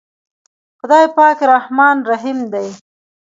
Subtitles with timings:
[0.79, 2.65] خداے پاک رحمان رحيم دے۔